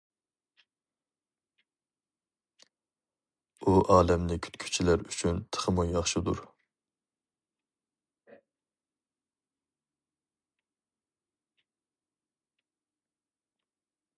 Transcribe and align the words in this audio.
ئۇ 3.63 3.73
ئالەمنى 3.95 4.37
كۈتكۈچىلەر 4.47 5.03
ئۈچۈن 5.11 5.43
تېخىمۇ 5.57 5.85
ياخشىدۇر. 5.89 6.43